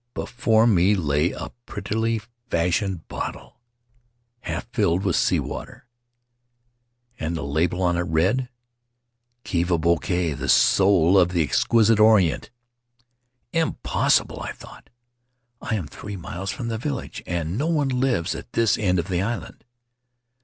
Before 0.15 0.65
me 0.65 0.95
lay 0.95 1.29
a 1.31 1.51
prettily 1.67 2.19
fashioned 2.49 3.07
bottle, 3.07 3.59
half 4.39 4.67
filled 4.73 5.03
with 5.03 5.15
sea 5.15 5.39
water, 5.39 5.85
and 7.19 7.37
the 7.37 7.43
label 7.43 7.83
on 7.83 7.97
it 7.97 8.01
read, 8.01 8.49
"Khiva 9.45 9.77
Bouquet: 9.79 10.33
The 10.33 10.49
Soul 10.49 11.19
of 11.19 11.33
the 11.33 11.43
Exquisite 11.43 11.99
Orient." 11.99 12.49
"Impossible!" 13.53 14.41
I 14.41 14.53
thought. 14.53 14.89
"I 15.61 15.75
am 15.75 15.85
three 15.85 16.17
miles 16.17 16.49
from 16.49 16.69
the 16.69 16.79
village 16.79 17.21
and 17.27 17.55
no 17.55 17.67
one 17.67 17.89
lives 17.89 18.33
at 18.33 18.53
this 18.53 18.79
end 18.79 18.97
of 18.97 19.07
the 19.07 19.21
island." 19.21 19.63